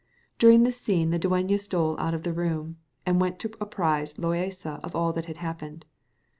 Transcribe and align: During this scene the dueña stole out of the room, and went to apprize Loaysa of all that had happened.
During 0.39 0.63
this 0.63 0.81
scene 0.81 1.11
the 1.11 1.19
dueña 1.19 1.59
stole 1.59 1.95
out 1.99 2.15
of 2.15 2.23
the 2.23 2.33
room, 2.33 2.77
and 3.05 3.21
went 3.21 3.37
to 3.37 3.51
apprize 3.61 4.15
Loaysa 4.17 4.79
of 4.83 4.95
all 4.95 5.13
that 5.13 5.25
had 5.25 5.37
happened. 5.37 5.85